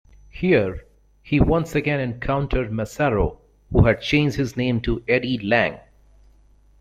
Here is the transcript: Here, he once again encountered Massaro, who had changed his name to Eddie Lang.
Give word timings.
Here, 0.31 0.87
he 1.21 1.39
once 1.39 1.75
again 1.75 1.99
encountered 1.99 2.71
Massaro, 2.73 3.39
who 3.71 3.85
had 3.85 4.01
changed 4.01 4.35
his 4.35 4.57
name 4.57 4.81
to 4.81 5.03
Eddie 5.07 5.37
Lang. 5.37 5.77